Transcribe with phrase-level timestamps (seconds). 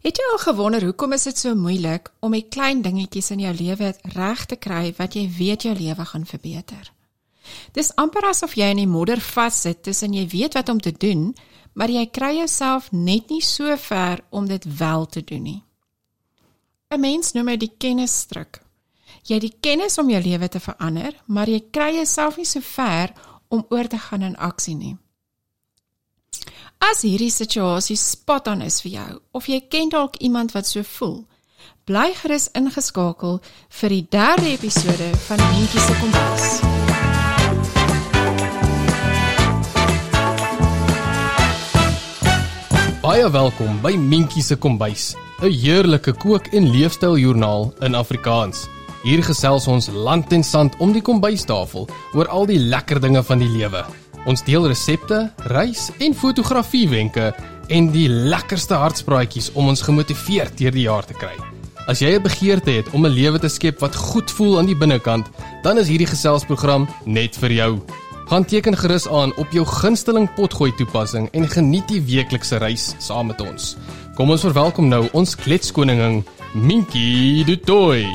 [0.00, 3.52] Het jy al gewonder hoekom is dit so moeilik om die klein dingetjies in jou
[3.52, 6.86] lewe reg te kry wat jy weet jou lewe gaan verbeter?
[7.76, 11.34] Dis amper asof jy in die modder vassit tussen jy weet wat om te doen,
[11.76, 15.62] maar jy kry jouself net nie so ver om dit wel te doen nie.
[16.90, 18.62] 'n Mens noem dit die kennisstruk.
[19.28, 22.60] Jy het die kennis om jou lewe te verander, maar jy kry jouself nie so
[22.60, 23.12] ver
[23.48, 24.96] om oor te gaan in aksie nie.
[26.80, 30.80] As hierdie situasie spot on is vir jou of jy ken dalk iemand wat so
[30.96, 31.18] voel,
[31.84, 33.36] bly gerus ingeskakel
[33.80, 36.46] vir die derde episode van Mentjie se kompas.
[43.04, 48.68] Baie welkom by Mentjie se kombuis, 'n heerlike kook- en leefstyljoernaal in Afrikaans.
[49.04, 53.38] Hier gesels ons land en sand om die kombuistafel oor al die lekker dinge van
[53.38, 53.84] die lewe.
[54.28, 57.30] Ons deel resepte, reis en fotografiewenke
[57.72, 61.36] en die lekkerste hartspraatjies om ons gemotiveerd deur die jaar te kry.
[61.88, 64.76] As jy 'n begeerte het om 'n lewe te skep wat goed voel aan die
[64.76, 65.26] binnekant,
[65.62, 67.80] dan is hierdie geselsprogram net vir jou.
[68.28, 73.26] Gaan teken gerus aan op jou gunsteling potgooi toepassing en geniet die weeklikse reis saam
[73.26, 73.76] met ons.
[74.14, 76.24] Kom ons verwelkom nou ons kletskoningin
[76.54, 78.06] Minky Du Toy.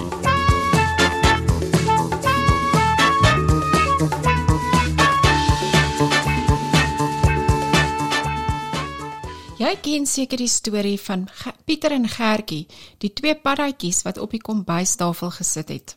[9.86, 11.28] Ken seker die storie van
[11.66, 12.66] Pieter en Gertjie,
[12.98, 15.96] die twee paddatjies wat op die kombuistafel gesit het.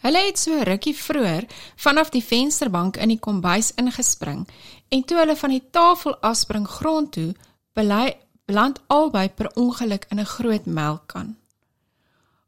[0.00, 1.44] Hulle het so rukkie vroeër
[1.84, 4.46] vanaf die vensterbank in die kombuis ingespring
[4.94, 7.34] en toe hulle van die tafel afspring grond toe,
[7.76, 8.14] belei
[8.48, 11.36] beland albei per ongeluk in 'n groot melkkan.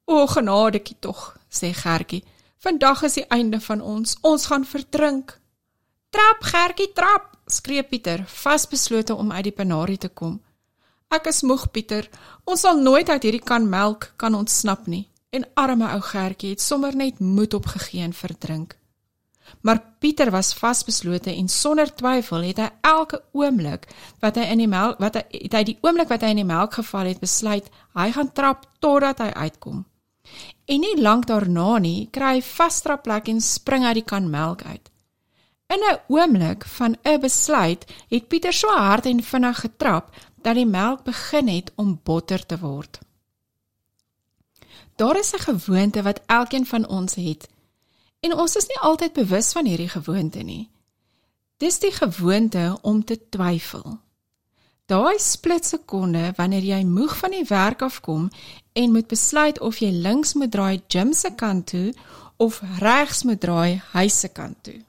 [0.06, 2.24] O genadetjie tog, sê Gertjie.
[2.58, 4.16] Vandag is die einde van ons.
[4.20, 5.40] Ons gaan verdrink.
[6.10, 10.40] Trap Gertjie, trap, skree Pieter, vasbeslote om uit die penarie te kom.
[11.10, 12.06] Ek is moeg, Pieter.
[12.46, 15.08] Ons sal nooit uit hierdie kan melk kan ontsnap nie.
[15.30, 18.76] En arme ou Gertjie het sommer net moed opgegee en verdrink.
[19.60, 23.88] Maar Pieter was vasbeslote en sonder twyfel het hy elke oomblik
[24.22, 26.48] wat hy in die melk wat hy het hy die oomblik wat hy in die
[26.48, 27.66] melk geval het besluit
[27.98, 29.84] hy gaan trap totdat hy uitkom.
[30.70, 34.62] En nie lank daarna nie kry hy vastrap plek en spring uit die kan melk
[34.62, 34.90] uit.
[35.74, 40.66] In 'n oomblik van 'n besluit het Pieter so hard en vinnig getrap dat die
[40.66, 42.98] melk begin het om botter te word.
[44.96, 47.48] Daar is 'n gewoonte wat elkeen van ons het
[48.20, 50.70] en ons is nie altyd bewus van hierdie gewoonte nie.
[51.56, 53.98] Dis die gewoonte om te twyfel.
[54.86, 58.30] Daai split sekonde wanneer jy moeg van die werk afkom
[58.72, 61.94] en moet besluit of jy links moet draai gym se kant toe
[62.36, 64.84] of regs moet draai huis se kant toe.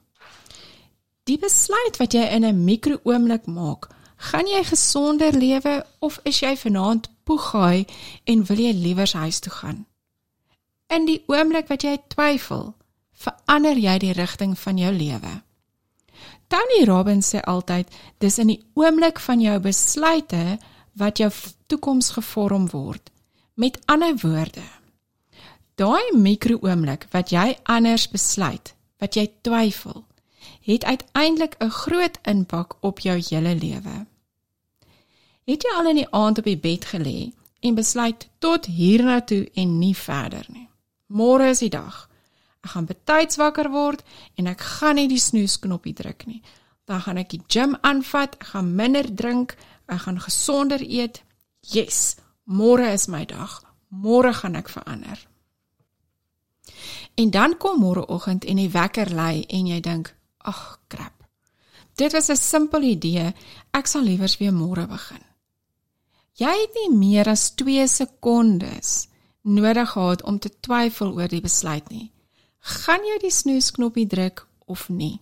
[1.30, 6.56] Die besluit wat jy in 'n mikro-oomblik maak, gaan jy gesonder lewe of is jy
[6.56, 7.86] vanaand poegaai
[8.24, 9.86] en wil jy liewer huis toe gaan?
[10.88, 12.74] In die oomblik wat jy twyfel,
[13.12, 15.42] verander jy die rigting van jou lewe.
[16.48, 20.58] Tony Robbins sê altyd, dis in die oomblik van jou besluite
[20.92, 21.30] wat jou
[21.66, 23.10] toekoms gevorm word.
[23.54, 24.64] Met ander woorde,
[25.74, 30.04] daai mikro-oomblik wat jy anders besluit, wat jy twyfel,
[30.62, 34.06] het uiteindelik 'n groot impak op jou hele lewe.
[35.44, 39.78] Het jy al in die aand op die bed gelê en besluit tot hiernatoe en
[39.78, 40.68] nie verder nie?
[41.06, 42.08] Môre is die dag.
[42.62, 44.02] Ek gaan betyds wakker word
[44.34, 46.42] en ek gaan nie die snoesknoppie druk nie.
[46.84, 49.56] Dan gaan ek die gym aanvat, ek gaan minder drink,
[49.86, 51.22] ek gaan gesonder eet.
[51.60, 53.62] Yes, môre is my dag.
[53.88, 55.28] Môre gaan ek verander.
[57.14, 61.22] En dan kom môreoggend en die wekker lui en jy dink, Ag, krap.
[61.94, 63.34] Dit was 'n simpel idee.
[63.70, 65.22] Ek sal liewers weer môre begin.
[66.34, 69.08] Jy het nie meer as 2 sekondes
[69.42, 72.12] nodig gehad om te twyfel oor die besluit nie.
[72.58, 75.20] Gaan jy die snoesknoppie druk of nie?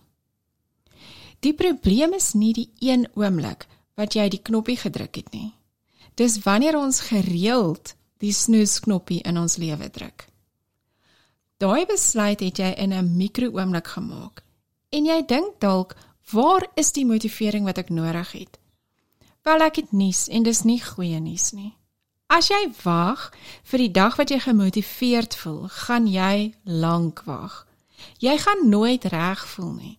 [1.39, 3.67] Die probleem is nie die een oomblik
[3.97, 5.53] wat jy die knoppie gedruk het nie.
[6.15, 10.27] Dis wanneer ons gereeld die snoesknoppie in ons lewe druk.
[11.57, 14.43] Daai besluit het jy in 'n mikro-oomblik gemaak
[14.91, 15.95] En jy dink dalk,
[16.31, 18.57] waar is die motivering wat ek nodig het?
[19.47, 21.71] Wel ek het nuus en dis nie goeie nuus nie.
[22.31, 23.29] As jy wag
[23.67, 27.65] vir die dag wat jy gemotiveerd voel, gaan jy lank wag.
[28.19, 29.95] Jy gaan nooit reg voel nie.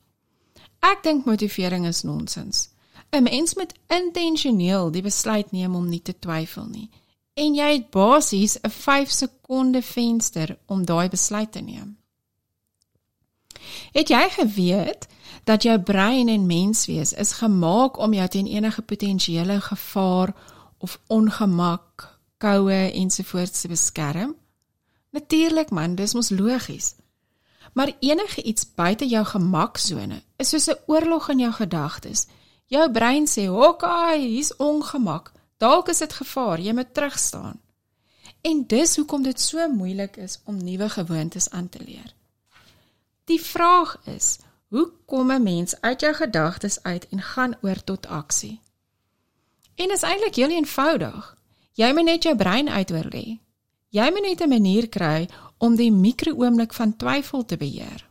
[0.85, 2.69] Ek dink motivering is nonsens.
[3.13, 6.91] 'n Mens moet intentioneel die besluit neem om nie te twyfel nie.
[7.35, 11.97] En jy het basies 'n 5 sekonde venster om daai besluit te neem.
[13.93, 15.07] Het jy geweet
[15.45, 20.35] dat jou brein en menswees is gemaak om jou teen enige potensiële gevaar
[20.79, 24.35] of ongemak koue ensovoorts te beskerm?
[25.11, 26.95] Natuurlik man, dis mos logies.
[27.73, 32.27] Maar enige iets buite jou gemaksone is soos 'n oorlog in jou gedagtes.
[32.67, 35.33] Jou brein sê, "Hokkai, hier's ongemak.
[35.57, 37.61] Dalk is dit gevaar, jy moet terugstaan."
[38.41, 42.15] En dis hoekom dit so moeilik is om nuwe gewoontes aan te leer.
[43.25, 44.39] Die vraag is,
[44.69, 48.61] hoe kom 'n mens uit jou gedagtes uit en gaan oor tot aksie?
[49.75, 51.37] En dit is eintlik heel eenvoudig.
[51.73, 53.39] Jy moet net jou brein uitoor lê.
[53.89, 55.29] Jy moet net 'n manier kry
[55.59, 58.09] om die mikrooomblik van twyfel te beheer.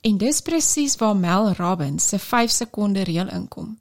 [0.00, 3.78] En dis presies waar Mel Robbins se 5 sekonde reël inkom.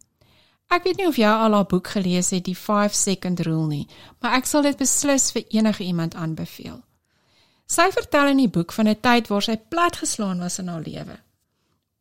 [0.67, 3.87] Ek weet nie of jy al haar boek gelees het, die 5 second rule nie,
[4.19, 6.81] maar ek sal dit beslis vir enige iemand aanbeveel.
[7.67, 11.19] Sy vertel in die boek van 'n tyd waar sy platgeslaan was in haar lewe,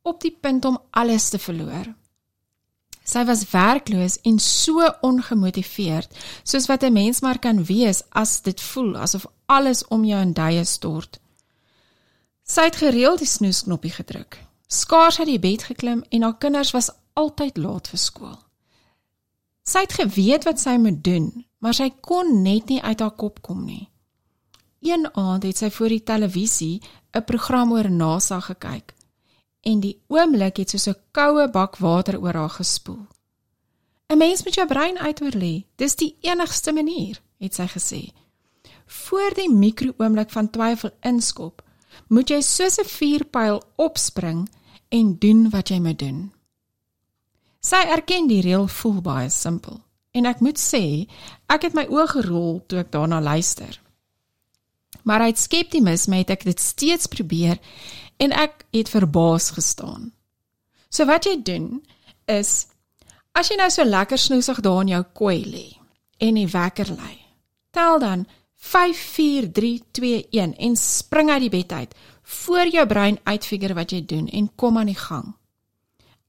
[0.02, 1.94] op die punt om alles te verloor.
[3.06, 6.10] Sy was werkloos en so ongemotiveerd,
[6.42, 10.32] soos wat 'n mens maar kan wees as dit voel asof alles om jou in
[10.32, 11.20] duie stort.
[12.42, 14.38] Sy het gereeld die snoesknoppie gedruk.
[14.66, 18.38] Skaars uit die bed geklim en haar kinders was altyd laat vir skool.
[19.62, 23.42] Sy het geweet wat sy moet doen, maar sy kon net nie uit haar kop
[23.42, 23.88] kom nie.
[24.80, 26.82] Een aand het sy voor die televisie
[27.12, 28.94] 'n program oor NASA gekyk
[29.66, 33.06] en die oomblik het soos 'n koue bak water oor haar gespoel.
[34.08, 35.64] 'n Mens moet jou brein uitoorlê.
[35.76, 38.12] Dis die enigste manier, het sy gesê.
[38.86, 41.62] Voor die mikrooomblik van twyfel inskop,
[42.08, 44.48] moet jy soos 'n vuurpyl opspring
[44.88, 46.32] en doen wat jy moet doen.
[47.60, 49.80] Sy erken die reël voel baie simpel
[50.10, 51.08] en ek moet sê,
[51.46, 53.80] ek het my oë gerol toe ek daarna luister.
[55.06, 57.60] Maar uit skeptisisme het ek dit steeds probeer
[58.18, 60.10] en ek het verbaas gestaan.
[60.90, 61.84] So wat jy doen
[62.26, 62.66] is
[63.36, 65.66] as jy nou so lekker snoesig daar in jou kooi lê
[66.18, 67.14] en die wekker lê.
[67.70, 68.26] Tel dan
[68.56, 73.74] 5 4 3 2 1 en spring uit die bed uit voor jou brein uitfigure
[73.78, 75.34] wat jy doen en kom aan die gang.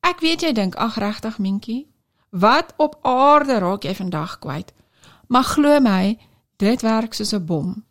[0.06, 1.88] Ek weet jy dink ag regtig Minkie,
[2.30, 4.74] wat op aarde raak jy vandag kwyt?
[5.28, 6.18] Maar glo my,
[6.62, 7.87] dit werk soos 'n bom.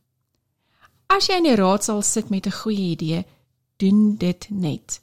[1.06, 3.24] As jy in die raadsal sit met 'n goeie idee,
[3.76, 5.00] doen dit net.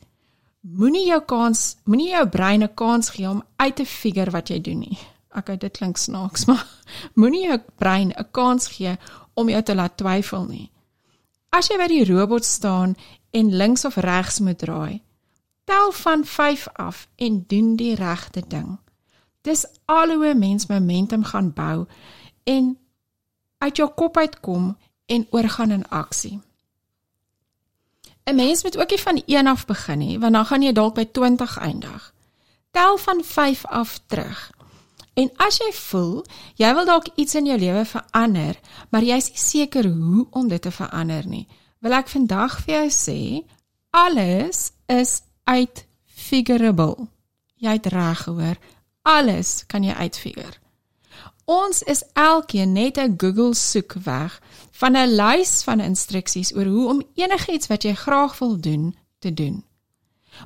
[0.62, 4.62] Moenie jou kans, moenie jou brein 'n kans gee om uit te figure wat jy
[4.62, 4.98] doen nie.
[5.36, 6.68] Okay, dit klink snaaks, maar
[7.14, 8.98] moenie jou brein 'n kans gee
[9.34, 10.72] om jou te laat twyfel nie.
[11.50, 12.96] As jy by die robot staan
[13.32, 15.02] en links of regs moet draai,
[15.66, 18.80] tel van 5 af en doen die regte ding.
[19.42, 21.86] Dis al hoe 'n mens momentum gaan bou
[22.44, 22.78] en
[23.58, 26.40] uit jou kop uitkom en oorgaan in aksie.
[28.24, 30.94] 'n Mens moet ook nie van 1 af begin nie, want dan gaan jy dalk
[30.94, 32.14] by 20 eindig.
[32.72, 34.52] Tel van 5 af terug.
[35.14, 38.60] En as jy voel jy wil dalk iets in jou lewe verander,
[38.90, 41.48] maar jy is nie seker hoe om dit te verander nie,
[41.80, 43.20] wil ek vandag vir jou sê,
[43.92, 47.08] alles is uitfigurable.
[47.56, 48.58] Jy het reg gehoor.
[49.04, 50.63] Alles kan jy uitfigure.
[51.46, 54.42] Ons is elkeen net 'n Google soekweg
[54.72, 59.34] van 'n lys van instruksies oor hoe om enigiets wat jy graag wil doen te
[59.34, 59.66] doen.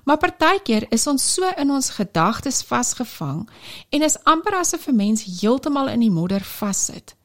[0.03, 3.49] Maar partykeer is ons so in ons gedagtes vasgevang
[3.89, 7.15] en is amper asof 'n mens heeltemal in die modder vassit.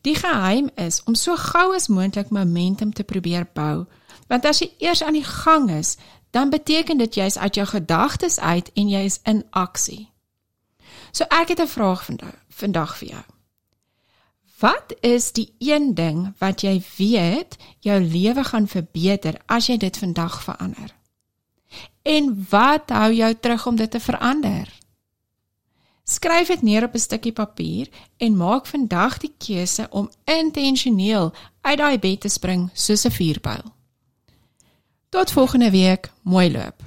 [0.00, 3.86] Die geheim is om so gou as moontlik momentum te probeer bou,
[4.26, 5.96] want as jy eers aan die gang is,
[6.30, 10.12] dan beteken dit jy's uit jou gedagtes uit en jy is in aksie.
[11.12, 13.24] So ek het 'n vraag vandag, vandag vir jou.
[14.58, 19.96] Wat is die een ding wat jy weet jou lewe gaan verbeter as jy dit
[19.96, 20.94] vandag verander?
[22.02, 24.66] En wat hou jou terug om dit te verander?
[26.08, 31.78] Skryf dit neer op 'n stukkie papier en maak vandag die keuse om intentioneel uit
[31.78, 33.72] daai bed te spring soos 'n vuurpyl.
[35.08, 36.82] Tot volgende week, mooi loop.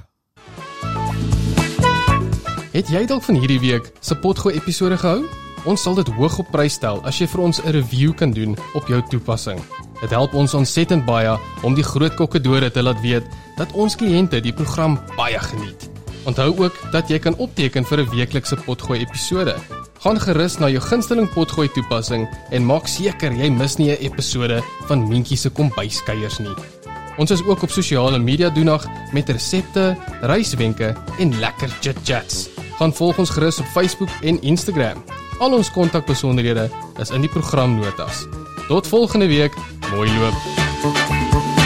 [2.72, 5.41] Het jy dalk van hierdie week se potgooi episode gehou?
[5.62, 8.56] Ons sal dit hoog op prys stel as jy vir ons 'n review kan doen
[8.74, 9.60] op jou toepassing.
[10.00, 13.22] Dit help ons ontsettend baie om die groot kokkedore te laat weet
[13.56, 15.90] dat ons kliënte die program baie geniet.
[16.24, 19.54] Onthou ook dat jy kan opteken vir 'n weeklikse potgooi episode.
[20.00, 24.62] Gaan gerus na jou gunsteling potgooi toepassing en maak seker jy mis nie 'n episode
[24.86, 26.56] van Mentjie se kombuiskuiers nie.
[27.18, 32.48] Ons is ook op sosiale media doenig met resepte, reiswenke en lekker chit-chats
[32.82, 35.04] gaan volg ons gerus op Facebook en Instagram.
[35.42, 36.68] Al ons kontakbesonderhede
[37.02, 38.26] is in die programnotas.
[38.68, 39.58] Tot volgende week.
[39.90, 41.61] Mooi loop.